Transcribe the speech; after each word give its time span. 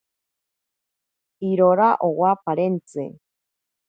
Irora 1.49 1.89
owa 2.07 2.31
parentzi. 2.43 3.05